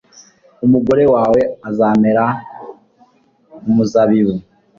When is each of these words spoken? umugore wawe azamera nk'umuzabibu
umugore 0.65 1.03
wawe 1.13 1.41
azamera 1.69 2.25
nk'umuzabibu 3.61 4.33